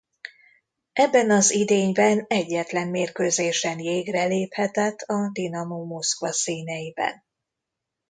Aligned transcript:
Ebben 0.93 1.29
az 1.29 1.51
idényben 1.53 2.25
egyetlen 2.27 2.87
mérkőzésen 2.87 3.79
jégre 3.79 4.25
léphetett 4.25 4.99
a 5.01 5.29
Dinamo 5.31 5.85
Moszkva 5.85 6.31
színeiben. 6.31 7.23